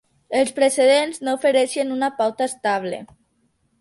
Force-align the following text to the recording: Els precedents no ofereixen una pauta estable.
Els 0.37 0.53
precedents 0.59 1.21
no 1.27 1.35
ofereixen 1.39 1.93
una 1.99 2.09
pauta 2.23 2.49
estable. 2.53 3.03